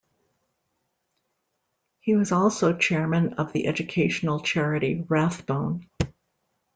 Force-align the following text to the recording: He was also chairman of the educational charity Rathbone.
He 1.99 2.15
was 2.15 2.31
also 2.31 2.75
chairman 2.75 3.33
of 3.33 3.53
the 3.53 3.67
educational 3.67 4.39
charity 4.39 5.05
Rathbone. 5.07 5.89